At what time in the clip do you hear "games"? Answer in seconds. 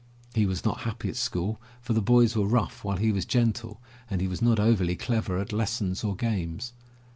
6.15-6.73